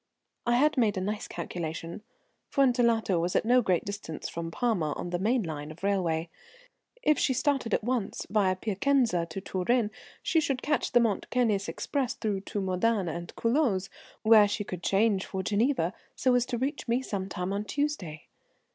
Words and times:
"I 0.47 0.55
had 0.55 0.77
made 0.79 0.97
a 0.97 0.99
nice 0.99 1.27
calculation. 1.27 2.01
Fuentellato 2.49 3.19
was 3.19 3.35
at 3.35 3.45
no 3.45 3.61
great 3.61 3.85
distance 3.85 4.27
from 4.27 4.49
Parma, 4.49 4.93
on 4.93 5.11
the 5.11 5.19
main 5.19 5.43
line 5.43 5.69
of 5.69 5.83
railway. 5.83 6.27
If 7.03 7.19
she 7.19 7.35
started 7.35 7.71
at 7.71 7.83
once, 7.83 8.25
via 8.27 8.55
Piacenza 8.55 9.27
to 9.27 9.39
Turin, 9.39 9.91
she 10.23 10.41
could 10.41 10.63
catch 10.63 10.93
the 10.93 10.99
Mont 10.99 11.27
Cenis 11.31 11.69
express 11.69 12.15
through 12.15 12.41
to 12.41 12.59
Modane 12.59 13.15
and 13.15 13.31
Culoz, 13.35 13.89
where 14.23 14.47
she 14.47 14.63
could 14.63 14.81
change 14.81 15.23
for 15.27 15.43
Geneva, 15.43 15.93
so 16.15 16.33
as 16.33 16.47
to 16.47 16.57
reach 16.57 16.87
me 16.87 17.03
some 17.03 17.29
time 17.29 17.53
on 17.53 17.63
Tuesday. 17.63 18.25